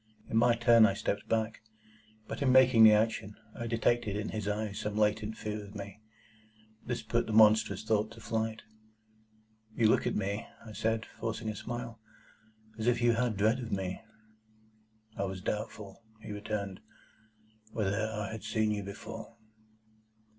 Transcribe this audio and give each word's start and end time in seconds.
In 0.31 0.35
my 0.37 0.55
turn, 0.55 0.87
I 0.87 0.95
stepped 0.95 1.29
back. 1.29 1.61
But 2.27 2.41
in 2.41 2.51
making 2.51 2.83
the 2.83 2.91
action, 2.91 3.35
I 3.53 3.67
detected 3.67 4.15
in 4.15 4.29
his 4.29 4.47
eyes 4.47 4.79
some 4.79 4.95
latent 4.97 5.37
fear 5.37 5.63
of 5.63 5.75
me. 5.75 6.01
This 6.83 7.03
put 7.03 7.27
the 7.27 7.33
monstrous 7.33 7.83
thought 7.83 8.09
to 8.13 8.19
flight. 8.19 8.63
"You 9.75 9.87
look 9.89 10.07
at 10.07 10.15
me," 10.15 10.47
I 10.65 10.71
said, 10.73 11.05
forcing 11.05 11.49
a 11.49 11.55
smile, 11.55 11.99
"as 12.79 12.87
if 12.87 12.99
you 12.99 13.11
had 13.11 13.33
a 13.33 13.37
dread 13.37 13.59
of 13.59 13.71
me." 13.71 14.01
"I 15.17 15.25
was 15.25 15.39
doubtful," 15.43 16.01
he 16.19 16.31
returned, 16.31 16.79
"whether 17.71 18.09
I 18.11 18.31
had 18.31 18.43
seen 18.43 18.71
you 18.71 18.81
before." 18.81 19.37